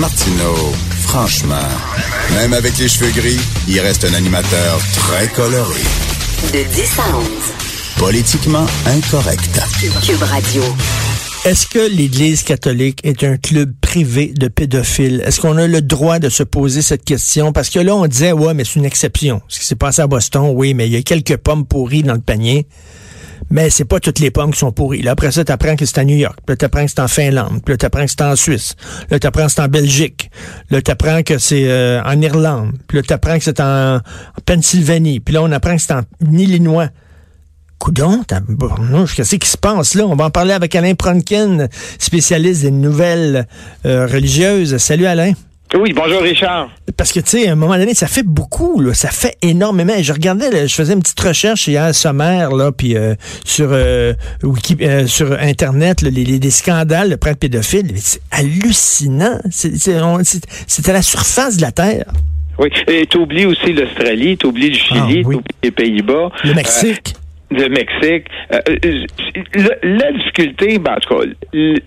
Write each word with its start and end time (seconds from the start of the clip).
Martineau, 0.00 0.56
franchement, 1.02 1.68
même 2.34 2.54
avec 2.54 2.78
les 2.78 2.88
cheveux 2.88 3.10
gris, 3.10 3.38
il 3.68 3.78
reste 3.80 4.02
un 4.06 4.14
animateur 4.14 4.80
très 4.94 5.28
coloré. 5.28 5.82
De 6.54 6.62
10 6.74 6.98
à 6.98 7.18
11. 7.18 7.26
Politiquement 7.98 8.64
incorrect. 8.86 9.60
Cube 10.02 10.22
Radio. 10.22 10.62
Est-ce 11.44 11.66
que 11.66 11.86
l'Église 11.94 12.44
catholique 12.44 13.00
est 13.04 13.22
un 13.24 13.36
club 13.36 13.74
privé 13.82 14.32
de 14.34 14.48
pédophiles? 14.48 15.22
Est-ce 15.26 15.38
qu'on 15.38 15.58
a 15.58 15.66
le 15.66 15.82
droit 15.82 16.18
de 16.18 16.30
se 16.30 16.44
poser 16.44 16.80
cette 16.80 17.04
question? 17.04 17.52
Parce 17.52 17.68
que 17.68 17.78
là, 17.78 17.94
on 17.94 18.06
disait, 18.06 18.32
ouais, 18.32 18.54
mais 18.54 18.64
c'est 18.64 18.76
une 18.76 18.86
exception. 18.86 19.42
Ce 19.48 19.60
qui 19.60 19.66
s'est 19.66 19.76
passé 19.76 20.00
à 20.00 20.06
Boston, 20.06 20.52
oui, 20.54 20.72
mais 20.72 20.86
il 20.86 20.94
y 20.94 20.96
a 20.96 21.02
quelques 21.02 21.36
pommes 21.36 21.66
pourries 21.66 22.04
dans 22.04 22.14
le 22.14 22.20
panier. 22.20 22.66
Mais 23.48 23.70
c'est 23.70 23.84
pas 23.84 24.00
toutes 24.00 24.18
les 24.18 24.30
pommes 24.30 24.52
qui 24.52 24.58
sont 24.58 24.72
pourries. 24.72 25.02
Là, 25.02 25.12
après 25.12 25.32
ça, 25.32 25.44
tu 25.44 25.52
apprends 25.52 25.76
que 25.76 25.86
c'est 25.86 25.98
à 25.98 26.04
New 26.04 26.16
York. 26.16 26.38
Puis 26.44 26.52
là, 26.52 26.56
tu 26.56 26.64
apprends 26.64 26.84
que 26.84 26.90
c'est 26.90 27.00
en 27.00 27.08
Finlande. 27.08 27.60
Puis 27.64 27.72
là, 27.72 27.78
tu 27.78 27.86
apprends 27.86 28.04
que 28.04 28.10
c'est 28.10 28.22
en 28.22 28.36
Suisse. 28.36 28.76
Là, 29.10 29.18
tu 29.18 29.26
apprends 29.26 29.46
que 29.46 29.52
c'est 29.52 29.62
en 29.62 29.68
Belgique. 29.68 30.30
Là, 30.70 30.82
tu 30.82 30.90
apprends 30.90 31.22
que 31.22 31.38
c'est 31.38 31.68
euh, 31.68 32.02
en 32.02 32.20
Irlande. 32.20 32.72
Puis 32.86 32.98
là, 32.98 33.02
tu 33.02 33.12
apprends 33.12 33.38
que 33.38 33.44
c'est 33.44 33.60
en, 33.60 33.96
en 33.96 34.00
Pennsylvanie. 34.44 35.20
Puis 35.20 35.34
là, 35.34 35.42
on 35.42 35.52
apprend 35.52 35.76
que 35.76 35.82
c'est 35.82 35.94
en 35.94 36.02
Illinois. 36.32 36.88
Coudon, 37.78 38.22
qu'est-ce 39.16 39.36
qui 39.36 39.48
se 39.48 39.56
passe 39.56 39.94
là? 39.94 40.04
On 40.04 40.14
va 40.14 40.26
en 40.26 40.30
parler 40.30 40.52
avec 40.52 40.74
Alain 40.74 40.94
Pronkin, 40.94 41.66
spécialiste 41.98 42.60
des 42.60 42.70
nouvelles 42.70 43.46
euh, 43.86 44.06
religieuses. 44.06 44.76
Salut 44.76 45.06
Alain. 45.06 45.32
Oui, 45.78 45.92
bonjour 45.92 46.22
Richard. 46.22 46.68
Parce 46.96 47.12
que, 47.12 47.20
tu 47.20 47.30
sais, 47.30 47.48
à 47.48 47.52
un 47.52 47.54
moment 47.54 47.76
donné, 47.76 47.94
ça 47.94 48.08
fait 48.08 48.24
beaucoup, 48.24 48.80
là, 48.80 48.92
ça 48.92 49.10
fait 49.10 49.36
énormément. 49.40 49.92
Je 50.00 50.12
regardais, 50.12 50.66
je 50.66 50.74
faisais 50.74 50.94
une 50.94 51.00
petite 51.00 51.20
recherche 51.20 51.68
hier 51.68 51.94
sommaire, 51.94 52.50
là, 52.50 52.72
puis 52.72 52.96
euh, 52.96 53.14
sur 53.44 53.68
euh, 53.70 54.12
Wiki, 54.42 54.76
euh, 54.80 55.06
sur 55.06 55.32
Internet, 55.32 56.02
là, 56.02 56.10
les, 56.10 56.24
les, 56.24 56.38
les, 56.40 56.50
scandales 56.50 57.10
de 57.10 57.14
prêtres 57.14 57.38
pédophiles. 57.38 57.92
C'est 57.96 58.20
hallucinant. 58.32 59.38
C'est 59.50 60.88
à 60.88 60.92
la 60.92 61.02
surface 61.02 61.56
de 61.56 61.62
la 61.62 61.72
Terre. 61.72 62.12
Oui, 62.58 62.68
et 62.88 63.06
tu 63.06 63.18
oublies 63.18 63.46
aussi 63.46 63.72
l'Australie, 63.72 64.36
tu 64.36 64.46
oublies 64.46 64.70
le 64.70 64.76
Chili, 64.76 65.22
ah, 65.24 65.28
oui. 65.28 65.36
les 65.62 65.70
Pays-Bas. 65.70 66.30
Le 66.44 66.54
Mexique 66.54 67.14
de 67.50 67.68
Mexique. 67.68 68.26
Euh, 68.52 68.60
la, 69.54 69.74
la, 69.82 70.12
difficulté, 70.12 70.78
ben, 70.78 70.92
en 70.92 70.96
tout 70.96 71.16
cas, 71.16 71.24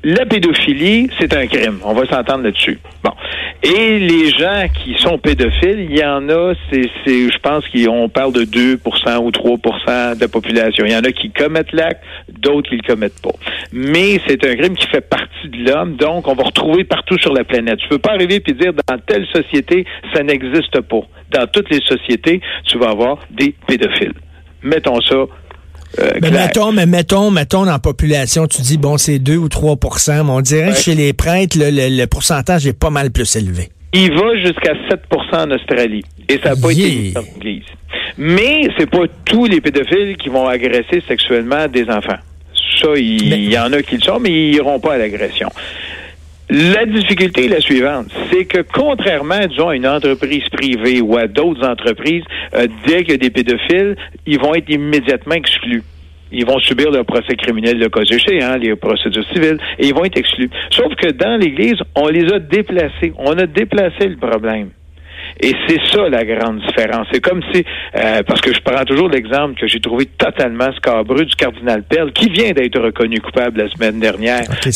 la 0.03 0.25
pédophilie, 0.25 1.09
c'est 1.19 1.33
un 1.35 1.47
crime. 1.47 1.79
On 1.83 1.93
va 1.93 2.05
s'entendre 2.05 2.43
là-dessus. 2.43 2.79
Bon. 3.03 3.11
Et 3.63 3.99
les 3.99 4.29
gens 4.29 4.65
qui 4.73 4.95
sont 4.95 5.17
pédophiles, 5.17 5.87
il 5.89 5.97
y 5.97 6.03
en 6.03 6.27
a, 6.27 6.53
c'est, 6.69 6.83
je 7.05 7.39
pense 7.39 7.63
qu'on 7.69 8.09
parle 8.09 8.33
de 8.33 8.43
2% 8.43 8.77
ou 9.19 9.31
3% 9.31 10.15
de 10.15 10.21
la 10.21 10.27
population. 10.27 10.85
Il 10.85 10.91
y 10.91 10.95
en 10.95 11.03
a 11.03 11.11
qui 11.11 11.31
commettent 11.31 11.71
l'acte, 11.71 12.03
d'autres 12.29 12.69
qui 12.69 12.75
le 12.75 12.81
commettent 12.81 13.21
pas. 13.21 13.31
Mais 13.71 14.19
c'est 14.27 14.45
un 14.45 14.55
crime 14.55 14.75
qui 14.75 14.87
fait 14.87 15.07
partie 15.07 15.47
de 15.47 15.69
l'homme, 15.69 15.95
donc 15.95 16.27
on 16.27 16.33
va 16.33 16.43
retrouver 16.43 16.83
partout 16.83 17.17
sur 17.19 17.33
la 17.33 17.45
planète. 17.45 17.79
Tu 17.79 17.87
peux 17.87 17.99
pas 17.99 18.11
arriver 18.11 18.43
et 18.45 18.53
dire 18.53 18.73
dans 18.73 18.97
telle 18.97 19.25
société, 19.27 19.85
ça 20.13 20.23
n'existe 20.23 20.81
pas. 20.81 21.01
Dans 21.31 21.47
toutes 21.47 21.69
les 21.69 21.81
sociétés, 21.81 22.41
tu 22.65 22.77
vas 22.77 22.89
avoir 22.89 23.19
des 23.31 23.55
pédophiles. 23.65 24.13
Mettons 24.61 25.01
ça 25.01 25.25
euh, 25.99 26.11
mais 26.21 26.31
mettons, 26.31 26.71
mais 26.71 26.85
mettons, 26.85 27.29
mettons 27.29 27.65
dans 27.65 27.71
la 27.71 27.79
population, 27.79 28.47
tu 28.47 28.61
dis 28.61 28.77
bon 28.77 28.97
c'est 28.97 29.19
2 29.19 29.37
ou 29.37 29.49
3 29.49 29.77
mais 30.07 30.21
on 30.29 30.41
dirait 30.41 30.71
que 30.71 30.77
chez 30.77 30.95
les 30.95 31.13
prêtres, 31.13 31.57
le, 31.57 31.69
le, 31.69 31.95
le, 31.95 32.07
pourcentage 32.07 32.65
est 32.65 32.77
pas 32.77 32.89
mal 32.89 33.11
plus 33.11 33.35
élevé. 33.35 33.69
Il 33.93 34.11
va 34.11 34.35
jusqu'à 34.37 34.73
7% 34.73 35.47
en 35.47 35.51
Australie. 35.51 36.03
Et 36.27 36.39
ça 36.39 36.49
n'a 36.49 36.55
pas 36.55 36.71
yeah. 36.71 36.87
été 36.87 37.11
dans 37.11 37.21
l'Église. 37.21 37.63
Mais 38.17 38.67
c'est 38.77 38.89
pas 38.89 39.05
tous 39.25 39.45
les 39.45 39.61
pédophiles 39.61 40.17
qui 40.17 40.29
vont 40.29 40.47
agresser 40.47 41.03
sexuellement 41.07 41.67
des 41.67 41.83
enfants. 41.89 42.17
Ça, 42.81 42.89
il, 42.95 43.29
mais... 43.29 43.43
y 43.43 43.57
en 43.57 43.71
a 43.71 43.81
qui 43.83 43.97
le 43.97 44.01
sont, 44.01 44.19
mais 44.19 44.31
ils 44.31 44.55
iront 44.55 44.79
pas 44.79 44.93
à 44.93 44.97
l'agression. 44.97 45.49
La 46.49 46.85
difficulté 46.85 47.45
est 47.45 47.49
la 47.49 47.61
suivante, 47.61 48.07
c'est 48.31 48.45
que 48.45 48.59
contrairement, 48.59 49.45
disons, 49.47 49.69
à 49.69 49.75
une 49.75 49.87
entreprise 49.87 50.47
privée 50.49 51.01
ou 51.01 51.17
à 51.17 51.27
d'autres 51.27 51.65
entreprises, 51.65 52.23
euh, 52.53 52.67
dès 52.85 53.03
qu'il 53.03 53.11
y 53.11 53.15
a 53.15 53.17
des 53.17 53.29
pédophiles, 53.29 53.95
ils 54.25 54.39
vont 54.39 54.53
être 54.53 54.69
immédiatement 54.69 55.35
exclus. 55.35 55.83
Ils 56.33 56.45
vont 56.45 56.59
subir 56.59 56.89
le 56.89 57.03
procès 57.03 57.35
criminel 57.35 57.79
de 57.79 57.87
cas 57.87 58.01
hein, 58.41 58.57
les 58.57 58.75
procédures 58.75 59.25
civiles, 59.31 59.57
et 59.77 59.87
ils 59.87 59.93
vont 59.93 60.03
être 60.03 60.17
exclus. 60.17 60.49
Sauf 60.71 60.93
que 60.95 61.11
dans 61.11 61.39
l'Église, 61.39 61.77
on 61.95 62.07
les 62.07 62.25
a 62.33 62.39
déplacés. 62.39 63.13
On 63.17 63.37
a 63.37 63.45
déplacé 63.45 64.07
le 64.07 64.17
problème. 64.17 64.71
Et 65.43 65.53
c'est 65.67 65.79
ça 65.91 66.07
la 66.07 66.23
grande 66.23 66.61
différence. 66.61 67.05
C'est 67.11 67.19
comme 67.19 67.41
si, 67.51 67.65
euh, 67.97 68.23
parce 68.25 68.39
que 68.39 68.53
je 68.53 68.61
prends 68.61 68.85
toujours 68.85 69.09
l'exemple 69.09 69.59
que 69.59 69.67
j'ai 69.67 69.81
trouvé 69.81 70.05
totalement 70.05 70.71
scabreux 70.77 71.25
du 71.25 71.35
cardinal 71.35 71.83
Pell, 71.83 72.13
qui 72.13 72.29
vient 72.29 72.51
d'être 72.51 72.79
reconnu 72.79 73.19
coupable 73.19 73.61
la 73.61 73.69
semaine 73.69 73.99
dernière 73.99 74.43
okay, 74.49 74.69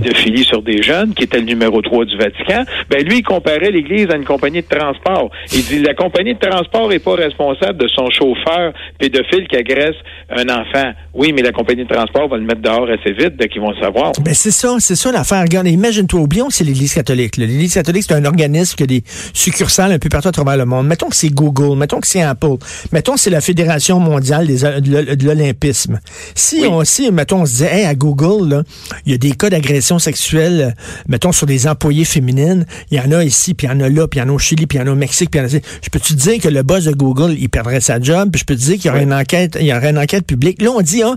pédophilie 0.00 0.44
sur 0.44 0.62
des 0.62 0.82
jeunes, 0.82 1.12
qui 1.12 1.24
était 1.24 1.40
le 1.40 1.44
numéro 1.44 1.82
3 1.82 2.06
du 2.06 2.16
Vatican. 2.16 2.64
Ben 2.88 3.04
lui, 3.06 3.18
il 3.18 3.22
comparait 3.22 3.70
l'Église 3.70 4.08
à 4.10 4.16
une 4.16 4.24
compagnie 4.24 4.62
de 4.62 4.66
transport. 4.66 5.30
Il 5.52 5.62
dit 5.62 5.80
la 5.80 5.92
compagnie 5.92 6.32
de 6.32 6.38
transport 6.38 6.88
n'est 6.88 7.00
pas 7.00 7.16
responsable 7.16 7.76
de 7.76 7.88
son 7.88 8.08
chauffeur 8.10 8.72
pédophile 8.98 9.46
qui 9.46 9.56
agresse 9.56 9.96
un 10.30 10.48
enfant. 10.48 10.90
Oui, 11.12 11.34
mais 11.34 11.42
la 11.42 11.52
compagnie 11.52 11.84
de 11.84 11.92
transport 11.92 12.28
va 12.28 12.38
le 12.38 12.44
mettre 12.44 12.62
dehors 12.62 12.88
assez 12.88 13.12
vite 13.12 13.36
dès 13.36 13.48
qu'ils 13.48 13.60
vont 13.60 13.72
le 13.72 13.80
savoir. 13.82 14.12
Ben 14.24 14.32
c'est 14.32 14.50
ça, 14.50 14.74
c'est 14.78 14.96
ça 14.96 15.12
l'affaire. 15.12 15.42
Regarde, 15.42 15.68
imagine-toi, 15.68 16.18
oublions 16.18 16.46
que 16.46 16.54
c'est 16.54 16.64
l'Église 16.64 16.94
catholique. 16.94 17.36
L'Église 17.36 17.74
catholique, 17.74 18.04
c'est 18.08 18.14
un 18.14 18.24
organisme 18.24 18.74
qui 18.74 18.84
a 18.84 18.86
des 18.86 19.02
succursales 19.34 19.92
un 19.92 19.98
peu 19.98 20.08
partout 20.14 20.28
à 20.28 20.32
travers 20.32 20.56
le 20.56 20.64
monde. 20.64 20.86
Mettons 20.86 21.08
que 21.08 21.16
c'est 21.16 21.28
Google, 21.28 21.76
mettons 21.76 21.98
que 21.98 22.06
c'est 22.06 22.22
Apple, 22.22 22.56
mettons 22.92 23.14
que 23.14 23.20
c'est 23.20 23.30
la 23.30 23.40
Fédération 23.40 23.98
mondiale 23.98 24.46
des, 24.46 24.58
de 24.58 25.26
l'Olympisme. 25.26 25.98
Si 26.36 26.60
oui. 26.60 26.68
on, 26.70 26.84
si, 26.84 27.10
mettons, 27.10 27.40
on 27.40 27.46
se 27.46 27.50
disait, 27.50 27.80
hey, 27.80 27.84
à 27.84 27.96
Google, 27.96 28.62
il 29.06 29.12
y 29.12 29.14
a 29.16 29.18
des 29.18 29.32
cas 29.32 29.50
d'agression 29.50 29.98
sexuelle, 29.98 30.76
mettons, 31.08 31.32
sur 31.32 31.48
des 31.48 31.66
employées 31.66 32.04
féminines, 32.04 32.64
il 32.92 32.98
y 32.98 33.00
en 33.00 33.10
a 33.10 33.24
ici, 33.24 33.54
puis 33.54 33.66
il 33.66 33.70
y 33.70 33.72
en 33.72 33.80
a 33.80 33.88
là, 33.88 34.06
puis 34.06 34.20
il 34.20 34.22
y 34.22 34.24
en 34.24 34.28
a 34.28 34.32
au 34.32 34.38
Chili, 34.38 34.68
puis 34.68 34.78
il 34.78 34.82
y 34.82 34.84
en 34.84 34.86
a 34.86 34.92
au 34.92 34.96
Mexique, 34.96 35.32
puis 35.32 35.40
il 35.40 35.42
y 35.42 35.44
en 35.44 35.48
a... 35.48 35.60
Je 35.82 35.90
peux 35.90 35.98
te 35.98 36.12
dire 36.12 36.40
que 36.40 36.48
le 36.48 36.62
boss 36.62 36.84
de 36.84 36.92
Google, 36.92 37.34
il 37.36 37.48
perdrait 37.48 37.80
sa 37.80 38.00
job, 38.00 38.30
puis 38.30 38.38
je 38.38 38.44
peux 38.44 38.54
te 38.54 38.60
dire 38.60 38.76
qu'il 38.76 38.86
y 38.86 38.90
aurait 38.90 39.00
oui. 39.00 39.06
une 39.06 39.14
enquête, 39.14 39.58
il 39.60 39.66
y 39.66 39.74
aurait 39.74 39.90
une 39.90 39.98
enquête 39.98 40.26
publique. 40.26 40.62
Là, 40.62 40.70
on 40.70 40.80
dit, 40.80 41.02
ah, 41.02 41.16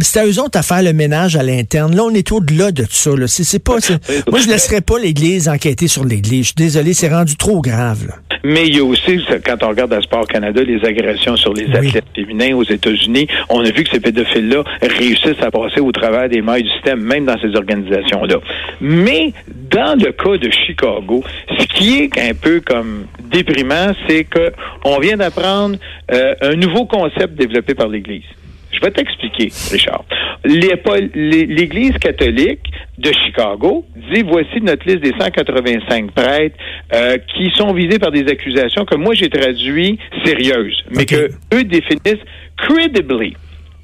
c'est 0.00 0.20
à 0.20 0.26
eux 0.26 0.40
autres 0.40 0.58
à 0.58 0.62
faire 0.62 0.82
le 0.82 0.94
ménage 0.94 1.36
à 1.36 1.42
l'interne. 1.42 1.94
Là, 1.94 2.04
on 2.04 2.14
est 2.14 2.32
au-delà 2.32 2.72
de 2.72 2.84
tout 2.84 2.94
ça, 2.94 3.10
là. 3.14 3.26
C'est 3.28 3.58
pas, 3.58 3.76
moi, 4.30 4.40
je 4.40 4.48
laisserais 4.48 4.80
pas 4.80 4.98
l'Église 4.98 5.50
enquêter 5.50 5.86
sur 5.86 6.06
l'Église. 6.06 6.40
Je 6.40 6.46
suis 6.46 6.54
désolé, 6.56 6.94
c'est 6.94 7.10
rendu 7.10 7.36
trop 7.36 7.60
grave, 7.60 8.06
là. 8.08 8.37
Mais 8.48 8.66
il 8.66 8.76
y 8.76 8.78
a 8.78 8.84
aussi, 8.84 9.22
quand 9.44 9.62
on 9.62 9.68
regarde 9.68 9.92
à 9.92 10.00
Sport 10.00 10.26
Canada, 10.26 10.62
les 10.62 10.82
agressions 10.82 11.36
sur 11.36 11.52
les 11.52 11.66
athlètes 11.66 12.06
oui. 12.16 12.24
féminins 12.24 12.56
aux 12.56 12.62
États-Unis, 12.62 13.26
on 13.50 13.60
a 13.60 13.70
vu 13.70 13.84
que 13.84 13.90
ces 13.90 14.00
pédophiles-là 14.00 14.64
réussissent 14.80 15.42
à 15.42 15.50
passer 15.50 15.80
au 15.80 15.92
travers 15.92 16.30
des 16.30 16.40
mailles 16.40 16.62
du 16.62 16.70
système, 16.70 16.98
même 16.98 17.26
dans 17.26 17.38
ces 17.38 17.54
organisations-là. 17.54 18.36
Mais 18.80 19.34
dans 19.70 20.02
le 20.02 20.12
cas 20.12 20.38
de 20.38 20.50
Chicago, 20.50 21.22
ce 21.58 21.66
qui 21.66 21.98
est 21.98 22.18
un 22.18 22.32
peu 22.32 22.62
comme 22.64 23.04
déprimant, 23.30 23.92
c'est 24.08 24.24
que 24.24 24.50
on 24.82 24.98
vient 24.98 25.18
d'apprendre 25.18 25.76
euh, 26.10 26.34
un 26.40 26.54
nouveau 26.54 26.86
concept 26.86 27.34
développé 27.34 27.74
par 27.74 27.88
l'Église. 27.88 28.24
Je 28.70 28.80
vais 28.80 28.90
t'expliquer, 28.90 29.50
Richard. 29.72 30.04
L'Église 30.44 31.92
catholique 31.98 32.70
de 32.98 33.10
Chicago 33.24 33.84
dit 34.12 34.22
voici 34.22 34.60
notre 34.60 34.86
liste 34.86 35.00
des 35.00 35.12
185 35.18 36.10
prêtres 36.12 36.56
euh, 36.94 37.16
qui 37.34 37.50
sont 37.56 37.72
visés 37.72 37.98
par 37.98 38.10
des 38.10 38.26
accusations 38.28 38.84
que 38.84 38.96
moi 38.96 39.14
j'ai 39.14 39.30
traduit 39.30 39.98
sérieuses, 40.24 40.82
mais 40.90 41.02
okay. 41.02 41.28
que 41.50 41.56
eux 41.56 41.64
définissent 41.64 42.24
credibly. 42.56 43.34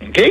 OK? 0.02 0.22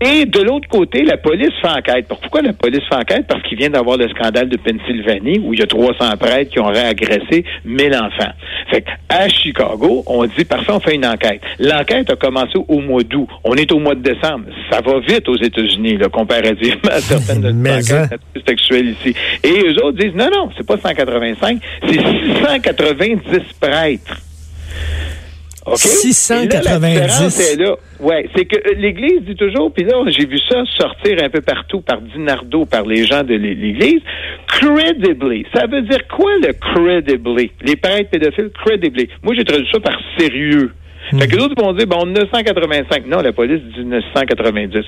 Et 0.00 0.26
de 0.26 0.40
l'autre 0.40 0.68
côté, 0.68 1.02
la 1.02 1.16
police 1.16 1.52
fait 1.60 1.68
enquête. 1.68 2.06
Pourquoi 2.08 2.42
la 2.42 2.52
police 2.52 2.82
fait 2.88 2.96
enquête? 2.96 3.26
Parce 3.28 3.42
qu'il 3.42 3.58
vient 3.58 3.70
d'avoir 3.70 3.96
le 3.96 4.08
scandale 4.08 4.48
de 4.48 4.56
Pennsylvanie 4.56 5.38
où 5.38 5.52
il 5.54 5.60
y 5.60 5.62
a 5.62 5.66
300 5.66 6.16
prêtres 6.18 6.50
qui 6.50 6.58
auraient 6.58 6.86
agressé 6.86 7.44
1000 7.64 7.94
enfants. 7.94 8.32
Fait 8.70 8.84
à 9.08 9.28
Chicago, 9.28 10.02
on 10.06 10.24
dit, 10.24 10.44
parfait, 10.44 10.72
on 10.72 10.80
fait 10.80 10.94
une 10.94 11.06
enquête. 11.06 11.40
L'enquête 11.58 12.10
a 12.10 12.16
commencé 12.16 12.58
au 12.68 12.80
mois 12.80 13.02
d'août. 13.02 13.28
On 13.44 13.54
est 13.54 13.70
au 13.72 13.78
mois 13.78 13.94
de 13.94 14.02
décembre. 14.02 14.46
Ça 14.70 14.80
va 14.80 14.98
vite 15.00 15.28
aux 15.28 15.36
États-Unis, 15.36 15.98
là, 15.98 16.08
comparativement 16.08 16.90
à 16.90 17.00
certaines 17.00 17.40
de 17.42 17.50
nos 17.50 17.70
enquêtes 17.70 18.20
sexuelles 18.46 18.94
ici. 19.00 19.14
Et 19.42 19.68
eux 19.68 19.84
autres 19.84 19.98
disent, 19.98 20.14
non, 20.14 20.28
non, 20.32 20.50
c'est 20.56 20.66
pas 20.66 20.76
185, 20.76 21.60
c'est 21.86 21.94
690 21.94 23.20
prêtres. 23.60 24.20
Okay? 25.66 25.78
690. 25.78 27.56
Là, 27.58 27.76
Ouais, 28.00 28.28
c'est 28.36 28.44
que 28.44 28.74
l'Église 28.76 29.22
dit 29.22 29.34
toujours, 29.34 29.72
puis 29.72 29.84
là 29.84 29.94
j'ai 30.08 30.26
vu 30.26 30.38
ça 30.48 30.62
sortir 30.76 31.22
un 31.22 31.30
peu 31.30 31.40
partout 31.40 31.80
par 31.80 32.02
Dinardo, 32.02 32.66
par 32.66 32.84
les 32.84 33.06
gens 33.06 33.22
de 33.22 33.34
l'Église, 33.34 34.02
credibly. 34.48 35.46
Ça 35.54 35.66
veut 35.66 35.82
dire 35.82 36.06
quoi 36.08 36.30
le 36.42 36.52
credibly? 36.52 37.50
Les 37.62 37.76
prêtres 37.76 38.10
pédophiles 38.10 38.50
credibly. 38.62 39.08
Moi 39.22 39.34
j'ai 39.34 39.44
traduit 39.44 39.68
ça 39.72 39.80
par 39.80 39.98
sérieux. 40.18 40.72
Mmh. 41.12 41.18
Fait 41.18 41.28
que 41.28 41.36
d'autres 41.36 41.62
vont 41.62 41.72
dire, 41.74 41.86
bon, 41.86 42.06
985. 42.06 43.06
Non, 43.06 43.20
la 43.20 43.32
police 43.32 43.60
dit 43.76 43.84
990. 43.84 44.84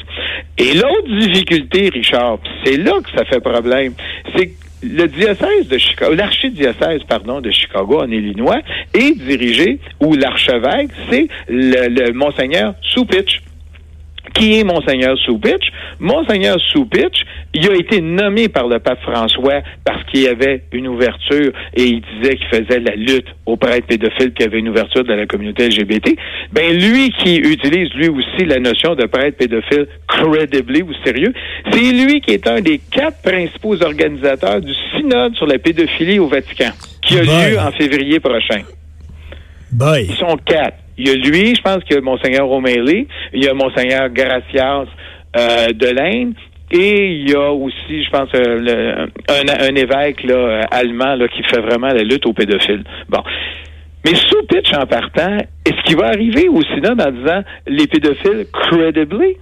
Et 0.58 0.74
l'autre 0.74 1.18
difficulté, 1.18 1.90
Richard, 1.92 2.38
c'est 2.64 2.78
là 2.78 2.92
que 3.02 3.10
ça 3.16 3.24
fait 3.26 3.40
problème, 3.40 3.92
c'est 4.34 4.50
le 4.86 5.06
diocèse 5.06 5.68
de 5.68 5.78
Chicago, 5.78 6.14
l'archidiocèse, 6.14 7.02
pardon, 7.08 7.40
de 7.40 7.50
Chicago 7.50 8.00
en 8.00 8.10
Illinois 8.10 8.60
est 8.94 9.16
dirigé, 9.18 9.78
ou 10.00 10.14
l'archevêque, 10.14 10.90
c'est 11.10 11.28
le, 11.48 11.88
le 11.88 12.12
monseigneur 12.12 12.74
Soupitch 12.82 13.40
qui 14.34 14.58
est 14.58 14.64
Monseigneur 14.64 15.16
Soupitch. 15.18 15.72
Monseigneur 15.98 16.58
Soupitch, 16.72 17.24
Il 17.58 17.70
a 17.70 17.74
été 17.74 18.02
nommé 18.02 18.50
par 18.50 18.68
le 18.68 18.78
pape 18.80 19.00
François 19.00 19.62
parce 19.82 20.04
qu'il 20.04 20.20
y 20.20 20.28
avait 20.28 20.64
une 20.72 20.88
ouverture 20.88 21.52
et 21.74 21.84
il 21.84 22.02
disait 22.02 22.36
qu'il 22.36 22.48
faisait 22.48 22.80
la 22.80 22.94
lutte 22.94 23.28
aux 23.46 23.56
prêtres 23.56 23.86
pédophiles, 23.86 24.34
qu'il 24.34 24.44
y 24.44 24.48
avait 24.48 24.58
une 24.58 24.68
ouverture 24.68 25.04
de 25.04 25.14
la 25.14 25.24
communauté 25.24 25.66
LGBT. 25.68 26.18
Ben 26.52 26.78
lui 26.78 27.10
qui 27.12 27.36
utilise 27.36 27.88
lui 27.94 28.08
aussi 28.08 28.44
la 28.44 28.58
notion 28.58 28.94
de 28.94 29.06
prêtre 29.06 29.38
pédophile 29.38 29.86
credibly 30.06 30.82
ou 30.82 30.92
sérieux, 31.02 31.32
c'est 31.72 31.92
lui 31.92 32.20
qui 32.20 32.32
est 32.32 32.46
un 32.46 32.60
des 32.60 32.78
quatre 32.90 33.22
principaux 33.22 33.82
organisateurs 33.82 34.60
du 34.60 34.74
synode 34.94 35.34
sur 35.36 35.46
la 35.46 35.58
pédophilie 35.58 36.18
au 36.18 36.28
Vatican, 36.28 36.72
qui 37.00 37.16
a 37.16 37.22
lieu 37.22 37.58
en 37.58 37.72
février 37.72 38.20
prochain. 38.20 38.60
Boy. 39.72 40.08
Ils 40.10 40.16
sont 40.16 40.36
quatre. 40.44 40.76
Il 40.98 41.08
y 41.08 41.10
a 41.10 41.14
lui, 41.14 41.54
je 41.54 41.62
pense 41.62 41.82
qu'il 41.84 41.96
y 41.96 41.98
a 41.98 42.02
Monseigneur 42.02 42.50
O'Malley, 42.50 43.06
il 43.32 43.44
y 43.44 43.48
a 43.48 43.54
Monseigneur 43.54 44.10
Gracias 44.10 44.84
euh, 45.36 45.68
de 45.68 45.86
l'Inde, 45.86 46.34
et 46.70 47.12
il 47.12 47.30
y 47.30 47.34
a 47.34 47.52
aussi, 47.52 48.04
je 48.04 48.10
pense, 48.10 48.28
euh, 48.34 49.06
un, 49.28 49.74
évêque 49.74 50.24
là, 50.24 50.62
allemand 50.70 51.14
là, 51.14 51.28
qui 51.28 51.42
fait 51.44 51.60
vraiment 51.60 51.88
la 51.88 52.02
lutte 52.02 52.26
aux 52.26 52.32
pédophiles. 52.32 52.84
Bon. 53.08 53.22
Mais 54.04 54.14
sous 54.14 54.42
pitch 54.48 54.72
en 54.72 54.86
partant, 54.86 55.38
est-ce 55.64 55.82
qu'il 55.84 55.96
va 55.96 56.06
arriver 56.06 56.48
au 56.48 56.62
synode 56.62 57.00
en 57.00 57.10
disant 57.10 57.42
les 57.66 57.86
pédophiles 57.86 58.46
credibly? 58.52 59.36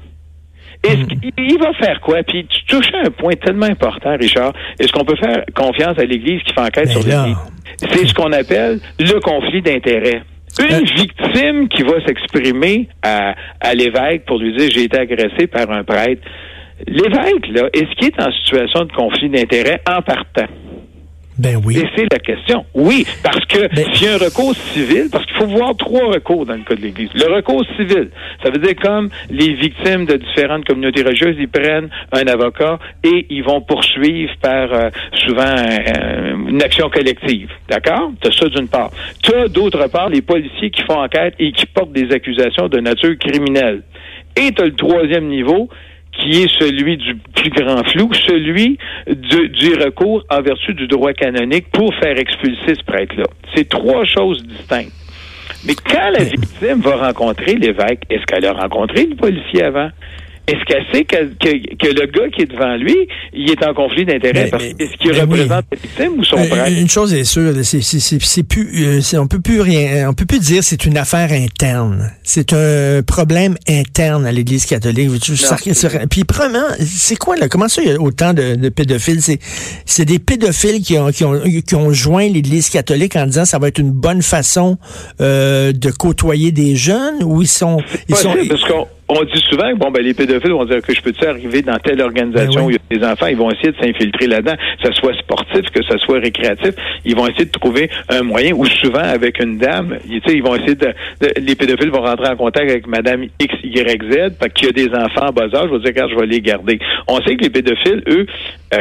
Est-ce 0.82 0.96
hmm. 0.96 1.30
qu'il 1.36 1.58
va 1.58 1.72
faire 1.74 2.00
quoi? 2.00 2.22
Puis 2.22 2.46
tu 2.46 2.64
touches 2.66 2.92
à 2.92 3.06
un 3.06 3.10
point 3.10 3.34
tellement 3.34 3.66
important, 3.66 4.16
Richard. 4.18 4.52
Est-ce 4.78 4.92
qu'on 4.92 5.04
peut 5.04 5.16
faire 5.16 5.44
confiance 5.54 5.98
à 5.98 6.04
l'Église 6.04 6.42
qui 6.42 6.52
fait 6.52 6.60
enquête 6.60 6.88
sur 6.88 7.02
l'Église? 7.02 7.36
C'est 7.78 8.06
ce 8.06 8.12
qu'on 8.12 8.32
appelle 8.32 8.80
le 8.98 9.20
conflit 9.20 9.62
d'intérêts. 9.62 10.22
Une 10.60 10.74
euh. 10.74 10.80
victime 10.94 11.68
qui 11.68 11.82
va 11.82 12.04
s'exprimer 12.06 12.88
à, 13.02 13.34
à 13.60 13.74
l'évêque 13.74 14.24
pour 14.26 14.38
lui 14.38 14.54
dire 14.56 14.70
j'ai 14.70 14.84
été 14.84 14.98
agressé 14.98 15.46
par 15.46 15.70
un 15.70 15.84
prêtre. 15.84 16.22
L'évêque, 16.86 17.48
là, 17.48 17.68
est-ce 17.72 17.94
qu'il 17.96 18.08
est 18.08 18.20
en 18.20 18.32
situation 18.32 18.84
de 18.84 18.92
conflit 18.92 19.28
d'intérêt 19.28 19.80
en 19.88 20.02
partant? 20.02 20.46
Ben 21.38 21.60
oui. 21.64 21.78
Et 21.78 21.88
c'est 21.96 22.06
la 22.12 22.20
question. 22.20 22.64
Oui, 22.74 23.04
parce 23.22 23.44
que 23.46 23.66
ben... 23.74 23.92
s'il 23.92 24.06
y 24.06 24.10
a 24.10 24.14
un 24.14 24.18
recours 24.18 24.54
civil, 24.54 25.08
parce 25.10 25.26
qu'il 25.26 25.36
faut 25.36 25.46
voir 25.46 25.76
trois 25.76 26.12
recours 26.12 26.46
dans 26.46 26.54
le 26.54 26.62
cas 26.62 26.76
de 26.76 26.80
l'Église. 26.80 27.10
Le 27.14 27.34
recours 27.34 27.64
civil, 27.76 28.10
ça 28.42 28.50
veut 28.50 28.58
dire 28.58 28.76
comme 28.80 29.10
les 29.30 29.54
victimes 29.54 30.04
de 30.06 30.16
différentes 30.16 30.64
communautés 30.64 31.02
religieuses, 31.02 31.34
ils 31.38 31.48
prennent 31.48 31.88
un 32.12 32.26
avocat 32.28 32.78
et 33.02 33.26
ils 33.30 33.42
vont 33.42 33.60
poursuivre 33.60 34.32
par 34.40 34.72
euh, 34.72 34.90
souvent 35.26 35.42
euh, 35.42 36.48
une 36.48 36.62
action 36.62 36.88
collective. 36.88 37.50
D'accord? 37.68 38.12
Tu 38.22 38.32
ça 38.32 38.48
d'une 38.48 38.68
part. 38.68 38.90
Tu 39.22 39.34
as 39.34 39.48
d'autre 39.48 39.88
part 39.88 40.10
les 40.10 40.22
policiers 40.22 40.70
qui 40.70 40.82
font 40.82 41.02
enquête 41.02 41.34
et 41.40 41.50
qui 41.50 41.66
portent 41.66 41.92
des 41.92 42.12
accusations 42.12 42.68
de 42.68 42.78
nature 42.78 43.18
criminelle. 43.18 43.82
Et 44.36 44.52
tu 44.52 44.62
as 44.62 44.66
le 44.66 44.74
troisième 44.74 45.26
niveau 45.26 45.68
qui 46.16 46.42
est 46.42 46.58
celui 46.58 46.96
du 46.96 47.16
plus 47.34 47.50
grand 47.50 47.82
flou, 47.90 48.10
celui 48.14 48.78
du 49.06 49.74
recours 49.74 50.24
en 50.30 50.40
vertu 50.42 50.74
du 50.74 50.86
droit 50.86 51.12
canonique 51.12 51.70
pour 51.72 51.94
faire 51.96 52.16
expulser 52.18 52.74
ce 52.74 52.84
prêtre-là. 52.84 53.24
C'est 53.54 53.68
trois 53.68 54.04
choses 54.04 54.42
distinctes. 54.44 54.92
Mais 55.66 55.74
quand 55.74 56.10
la 56.10 56.24
victime 56.24 56.80
va 56.80 56.96
rencontrer 56.96 57.54
l'évêque, 57.54 58.02
est-ce 58.10 58.24
qu'elle 58.26 58.44
a 58.44 58.52
rencontré 58.52 59.06
le 59.06 59.16
policier 59.16 59.62
avant? 59.62 59.88
Est-ce 60.46 60.64
qu'elle 60.66 60.84
sait 60.92 61.04
que, 61.04 61.86
le 61.86 62.06
gars 62.06 62.28
qui 62.28 62.42
est 62.42 62.52
devant 62.52 62.76
lui, 62.76 63.08
il 63.32 63.50
est 63.50 63.64
en 63.64 63.72
conflit 63.72 64.04
d'intérêt? 64.04 64.50
Est-ce 64.78 64.96
qu'il 64.98 65.18
représente 65.18 65.64
la 65.70 65.78
victime 65.82 66.18
ou 66.18 66.24
son 66.24 66.36
frère? 66.36 66.66
Une 66.66 66.88
chose 66.88 67.14
est 67.14 67.24
sûre, 67.24 67.54
c'est 67.62 68.42
plus, 68.42 68.84
euh, 68.84 69.18
on 69.18 69.26
peut 69.26 69.40
plus 69.40 69.62
rien, 69.62 70.10
on 70.10 70.12
peut 70.12 70.26
plus 70.26 70.40
dire 70.40 70.62
c'est 70.62 70.84
une 70.84 70.98
affaire 70.98 71.32
interne. 71.32 72.10
C'est 72.22 72.52
un 72.52 73.02
problème 73.02 73.56
interne 73.66 74.26
à 74.26 74.32
l'Église 74.32 74.66
catholique. 74.66 75.10
Puis 76.10 76.24
premièrement, 76.24 76.68
c'est 76.78 77.16
quoi 77.16 77.36
là? 77.36 77.48
Comment 77.48 77.68
ça 77.68 77.80
il 77.80 77.88
y 77.88 77.92
a 77.92 78.00
autant 78.00 78.34
de, 78.34 78.68
pédophiles? 78.68 79.20
C'est 79.86 80.04
des 80.04 80.18
pédophiles 80.18 80.82
qui 80.82 80.98
ont, 80.98 81.10
qui 81.10 81.24
ont, 81.24 81.40
qui 81.66 81.74
ont 81.74 81.90
joint 81.92 82.28
l'Église 82.28 82.68
catholique 82.68 83.16
en 83.16 83.24
disant 83.24 83.46
ça 83.46 83.58
va 83.58 83.68
être 83.68 83.78
une 83.78 83.92
bonne 83.92 84.20
façon 84.20 84.76
euh, 85.22 85.72
de 85.72 85.90
côtoyer 85.90 86.52
des 86.52 86.76
jeunes 86.76 87.22
ou 87.22 87.40
ils 87.40 87.48
sont, 87.48 87.78
ils 88.08 88.16
sont 88.16 88.34
on 89.08 89.22
dit 89.24 89.42
souvent 89.50 89.70
que 89.70 89.76
bon, 89.76 89.90
ben, 89.90 90.02
les 90.02 90.14
pédophiles 90.14 90.52
vont 90.52 90.64
dire 90.64 90.80
que 90.80 90.94
je 90.94 91.02
peux-tu 91.02 91.26
arriver 91.26 91.62
dans 91.62 91.76
telle 91.78 92.00
organisation 92.00 92.60
ben 92.60 92.66
où 92.66 92.70
il 92.70 92.76
y 92.76 92.96
a 92.96 92.98
des 92.98 93.06
enfants, 93.06 93.26
ils 93.26 93.36
vont 93.36 93.50
essayer 93.50 93.72
de 93.72 93.76
s'infiltrer 93.76 94.26
là-dedans, 94.26 94.54
que 94.54 94.88
ce 94.88 94.92
soit 94.92 95.14
sportif, 95.18 95.62
que 95.70 95.82
ce 95.82 95.98
soit 95.98 96.20
récréatif, 96.20 96.74
ils 97.04 97.14
vont 97.14 97.26
essayer 97.26 97.44
de 97.44 97.50
trouver 97.50 97.90
un 98.08 98.22
moyen, 98.22 98.54
ou 98.54 98.64
souvent 98.66 99.00
avec 99.00 99.42
une 99.42 99.58
dame, 99.58 99.98
ils, 100.08 100.22
ils 100.28 100.42
vont 100.42 100.54
essayer 100.56 100.74
de, 100.74 100.94
les 101.36 101.54
pédophiles 101.54 101.90
vont 101.90 102.02
rentrer 102.02 102.28
en 102.28 102.36
contact 102.36 102.70
avec 102.70 102.86
madame 102.86 103.26
X, 103.40 103.54
Y, 103.62 104.02
Z, 104.10 104.32
parce 104.38 104.52
qu'il 104.54 104.68
y 104.68 104.70
a 104.70 104.72
des 104.72 104.94
enfants 104.94 105.28
en 105.28 105.32
bas 105.32 105.44
âge, 105.54 105.68
je 105.70 105.76
vais 105.76 105.92
dire, 105.92 106.02
quand 106.02 106.08
je 106.08 106.16
vais 106.16 106.26
les 106.26 106.40
garder. 106.40 106.78
On 107.06 107.20
sait 107.22 107.36
que 107.36 107.44
les 107.44 107.50
pédophiles, 107.50 108.02
eux, 108.08 108.26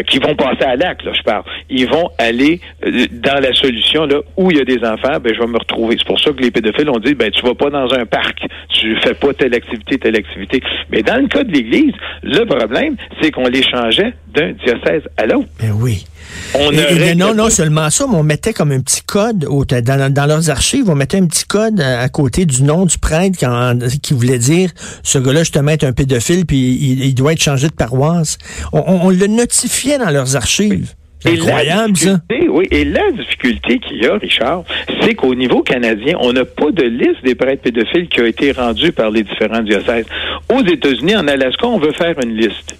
qui 0.01 0.19
vont 0.19 0.35
passer 0.35 0.63
à 0.63 0.75
l'acte, 0.75 1.03
là, 1.03 1.11
je 1.13 1.21
parle, 1.23 1.43
ils 1.69 1.87
vont 1.87 2.09
aller 2.17 2.59
euh, 2.85 3.05
dans 3.11 3.41
la 3.41 3.53
solution, 3.53 4.05
là, 4.05 4.17
où 4.37 4.51
il 4.51 4.57
y 4.57 4.61
a 4.61 4.65
des 4.65 4.83
enfants, 4.85 5.19
ben, 5.21 5.33
je 5.33 5.39
vais 5.39 5.47
me 5.47 5.57
retrouver. 5.57 5.95
C'est 5.97 6.07
pour 6.07 6.19
ça 6.19 6.31
que 6.31 6.41
les 6.41 6.51
pédophiles 6.51 6.89
ont 6.89 6.99
dit, 6.99 7.13
ben, 7.13 7.29
tu 7.31 7.45
vas 7.45 7.55
pas 7.55 7.69
dans 7.69 7.93
un 7.93 8.05
parc, 8.05 8.45
tu 8.69 8.95
fais 9.01 9.13
pas 9.13 9.33
telle 9.33 9.53
activité, 9.53 9.97
telle 9.97 10.15
activité. 10.15 10.61
Mais 10.91 11.03
dans 11.03 11.21
le 11.21 11.27
cas 11.27 11.43
de 11.43 11.51
l'Église, 11.51 11.93
le 12.23 12.45
problème, 12.45 12.95
c'est 13.21 13.31
qu'on 13.31 13.47
les 13.47 13.63
changeait 13.63 14.13
d'un 14.33 14.51
diocèse 14.51 15.03
à 15.17 15.25
l'autre. 15.25 15.49
Ben 15.59 15.71
oui. 15.79 16.05
On 16.55 16.71
non, 17.15 17.33
non, 17.33 17.49
seulement 17.49 17.89
ça, 17.89 18.05
mais 18.09 18.15
on 18.15 18.23
mettait 18.23 18.53
comme 18.53 18.71
un 18.71 18.81
petit 18.81 19.01
code 19.03 19.45
au, 19.45 19.65
dans, 19.65 20.27
leurs 20.27 20.49
archives, 20.49 20.89
on 20.89 20.95
mettait 20.95 21.17
un 21.17 21.25
petit 21.25 21.45
code 21.45 21.79
à, 21.81 22.07
côté 22.09 22.45
du 22.45 22.63
nom 22.63 22.85
du 22.85 22.97
prêtre 22.97 23.37
qui, 24.01 24.13
voulait 24.13 24.37
dire 24.37 24.69
ce 25.03 25.17
gars-là, 25.17 25.39
justement, 25.39 25.71
est 25.71 25.83
un 25.83 25.93
pédophile, 25.93 26.45
puis 26.45 26.57
il, 26.57 27.13
doit 27.15 27.33
être 27.33 27.41
changé 27.41 27.67
de 27.67 27.73
paroisse. 27.73 28.37
On, 28.71 29.09
le 29.09 29.27
notifiait 29.27 29.97
dans 29.97 30.09
leurs 30.09 30.35
archives. 30.35 30.93
C'est 31.19 31.33
incroyable, 31.33 31.95
ça. 31.95 32.19
Oui, 32.49 32.67
et 32.69 32.85
la 32.85 33.09
difficulté 33.11 33.79
qu'il 33.79 34.03
y 34.03 34.05
a, 34.05 34.15
Richard, 34.15 34.63
c'est 35.01 35.15
qu'au 35.15 35.33
niveau 35.33 35.61
canadien, 35.61 36.17
on 36.19 36.33
n'a 36.33 36.45
pas 36.45 36.71
de 36.71 36.83
liste 36.83 37.23
des 37.23 37.33
prêtres 37.33 37.63
pédophiles 37.63 38.07
qui 38.07 38.21
a 38.21 38.27
été 38.27 38.51
rendue 38.51 38.91
par 38.91 39.09
les 39.09 39.23
différents 39.23 39.63
diocèses. 39.63 40.05
Aux 40.53 40.63
États-Unis, 40.63 41.15
en 41.15 41.27
Alaska, 41.27 41.65
on 41.65 41.79
veut 41.79 41.93
faire 41.93 42.15
une 42.21 42.35
liste. 42.35 42.75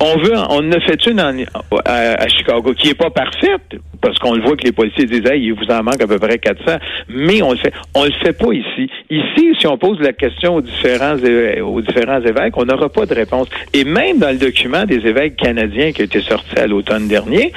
On 0.00 0.18
veut, 0.18 0.34
on 0.50 0.72
a 0.72 0.80
fait 0.80 1.06
une 1.06 1.20
à, 1.20 2.28
Chicago 2.28 2.74
qui 2.74 2.90
est 2.90 2.94
pas 2.94 3.10
parfaite 3.10 3.80
parce 4.02 4.18
qu'on 4.18 4.34
le 4.34 4.42
voit 4.42 4.56
que 4.56 4.64
les 4.64 4.72
policiers 4.72 5.06
disent 5.06 5.22
il 5.34 5.54
vous 5.54 5.72
en 5.72 5.82
manque 5.82 6.02
à 6.02 6.06
peu 6.06 6.18
près 6.18 6.38
400, 6.38 6.76
mais 7.08 7.40
on 7.42 7.52
le 7.52 7.56
fait, 7.56 7.72
on 7.94 8.04
le 8.04 8.12
fait 8.22 8.34
pas 8.34 8.52
ici. 8.52 8.90
Ici, 9.08 9.56
si 9.58 9.66
on 9.66 9.78
pose 9.78 9.98
la 10.00 10.12
question 10.12 10.56
aux 10.56 10.60
différents 10.60 11.16
aux 11.16 11.80
différents 11.80 12.20
évêques, 12.20 12.56
on 12.56 12.64
n'aura 12.64 12.90
pas 12.90 13.06
de 13.06 13.14
réponse. 13.14 13.48
Et 13.72 13.84
même 13.84 14.18
dans 14.18 14.30
le 14.30 14.38
document 14.38 14.84
des 14.84 15.06
évêques 15.06 15.36
canadiens 15.36 15.92
qui 15.92 16.02
a 16.02 16.04
été 16.04 16.20
sorti 16.20 16.58
à 16.58 16.66
l'automne 16.66 17.08
dernier, 17.08 17.52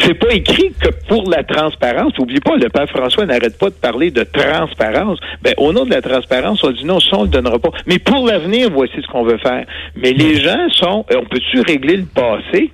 c'est 0.00 0.14
pas 0.14 0.32
écrit 0.32 0.72
que 0.80 0.88
pour 1.08 1.28
la 1.30 1.44
transparence. 1.44 2.18
Oublie 2.18 2.40
pas, 2.40 2.56
le 2.56 2.68
père 2.68 2.88
François 2.88 3.26
n'arrête 3.26 3.58
pas 3.58 3.68
de 3.68 3.74
parler 3.74 4.10
de 4.10 4.22
transparence. 4.22 5.18
Ben, 5.42 5.54
au 5.58 5.72
nom 5.72 5.84
de 5.84 5.90
la 5.90 6.02
transparence, 6.02 6.62
on 6.64 6.70
dit 6.70 6.84
non, 6.84 7.00
ça, 7.00 7.18
on 7.18 7.22
le 7.22 7.28
donnera 7.28 7.58
pas. 7.58 7.70
Mais 7.86 7.98
pour 7.98 8.26
l'avenir, 8.26 8.70
voici 8.72 8.94
ce 9.00 9.06
qu'on 9.06 9.24
veut 9.24 9.38
faire. 9.38 9.66
Mais 9.96 10.12
les 10.12 10.36
gens 10.36 10.68
sont, 10.70 11.04
on 11.14 11.24
peut-tu 11.24 11.60
régler 11.60 11.96
le 11.96 12.06
passé? 12.06 12.70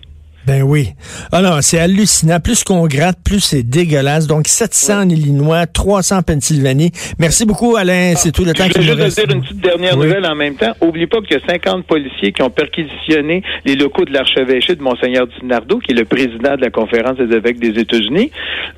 Ben 0.47 0.63
oui. 0.63 0.91
Alors, 1.33 1.59
c'est 1.63 1.79
hallucinant. 1.79 2.39
Plus 2.39 2.63
qu'on 2.63 2.87
gratte, 2.87 3.19
plus 3.25 3.41
c'est 3.41 3.65
dégueulasse. 3.65 4.27
Donc, 4.27 4.47
700 4.47 5.01
en 5.01 5.09
Illinois, 5.09 5.67
300 5.67 6.19
en 6.19 6.23
Pennsylvanie. 6.23 6.93
Merci 7.19 7.45
beaucoup, 7.47 7.77
Alain. 7.77 8.15
c'est 8.17 8.31
tout 8.31 8.45
le 8.45 8.53
temps 8.53 8.65
nous 8.65 8.73
reste. 8.73 8.83
Je 8.83 8.93
vais 8.93 9.05
juste 9.07 9.27
dire 9.27 9.37
une 9.37 9.43
petite 9.43 9.61
dernière 9.61 9.97
nouvelle 9.97 10.25
en 10.25 10.37
même 10.37 10.55
temps. 10.55 10.73
Oublie 10.81 11.07
pas 11.07 11.19
qu'il 11.23 11.37
y 11.37 11.41
a 11.41 11.47
50 11.47 11.85
policiers 11.87 12.33
qui 12.33 12.43
ont 12.43 12.51
perquisitionné 12.51 13.43
les 13.65 13.75
locaux 13.75 14.05
de 14.05 14.13
l'archevêché 14.13 14.77
de 14.77 14.83
Monseigneur 14.83 15.27
Dinardo, 15.41 15.79
qui 15.81 15.93
est 15.93 15.97
le 15.97 16.05
président 16.05 16.55
de 16.55 16.61
la 16.61 16.71
Conférence 16.71 17.17
des 17.17 17.35
évêques 17.35 17.59
des 17.59 17.81
États-Unis, 17.81 18.31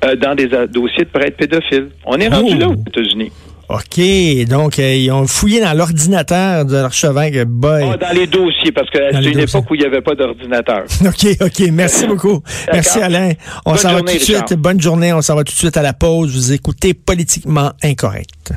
euh, 0.05 0.15
dans 0.15 0.33
des 0.33 0.51
euh, 0.53 0.65
dossiers 0.65 1.03
de 1.03 1.09
prêtres 1.09 1.37
pédophiles. 1.37 1.89
On 2.05 2.17
est 2.19 2.29
rendu 2.29 2.53
oh. 2.55 2.59
là 2.59 2.67
aux 2.69 2.75
États-Unis. 2.75 3.31
OK. 3.69 4.01
Donc, 4.47 4.79
euh, 4.79 4.95
ils 4.95 5.11
ont 5.11 5.27
fouillé 5.27 5.61
dans 5.61 5.73
l'ordinateur 5.73 6.65
de 6.65 6.75
l'archevêque. 6.75 7.35
Ah, 7.37 7.45
dans 7.45 8.15
les 8.15 8.25
dossiers, 8.25 8.71
parce 8.71 8.89
que 8.89 8.97
c'est 9.11 9.31
une 9.31 9.39
époque 9.39 9.69
où 9.69 9.75
il 9.75 9.81
n'y 9.81 9.85
avait 9.85 10.01
pas 10.01 10.15
d'ordinateur. 10.15 10.85
OK, 11.05 11.27
OK. 11.41 11.69
Merci 11.71 12.07
beaucoup. 12.07 12.41
Merci, 12.73 12.99
Alain. 12.99 13.33
On 13.65 13.75
s'en 13.77 13.93
va 13.93 13.99
tout 13.99 14.05
de 14.13 14.19
suite. 14.19 14.53
Bonne 14.55 14.81
journée. 14.81 15.13
On 15.13 15.21
s'en 15.21 15.35
va 15.35 15.43
tout 15.43 15.53
de 15.53 15.57
suite 15.57 15.77
à 15.77 15.83
la 15.83 15.93
pause. 15.93 16.33
Vous 16.33 16.51
écoutez 16.51 16.95
Politiquement 16.95 17.71
Incorrect. 17.83 18.53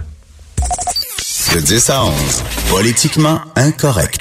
De 1.55 1.61
10 1.61 1.91
à 1.91 2.05
11. 2.05 2.13
Politiquement 2.71 3.41
Incorrect. 3.57 4.21